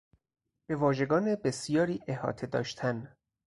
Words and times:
به 0.67 0.75
واژگان 0.75 1.35
بسیاری 1.35 2.01
احاطه 2.07 2.47
داشتن 2.47 3.15